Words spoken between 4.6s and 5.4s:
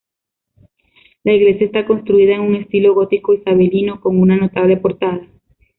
portada.